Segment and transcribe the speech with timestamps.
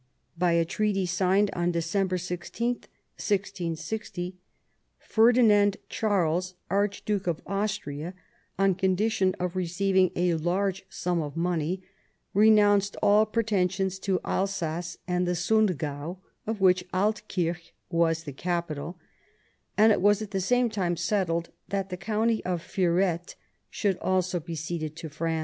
[0.35, 4.35] By a treaty signed on December 16, 1660,
[4.97, 8.15] Ferdinand Charles, Archduke of Austria,
[8.57, 11.83] on condition of receiving a large sum of money,
[12.33, 18.97] renounced all pretensions to Alsace and the Sungau (of which Altkirch was the capital),
[19.77, 23.35] and it was at the same time settled that the county of Ferrette
[23.69, 25.39] should also be ceded to France.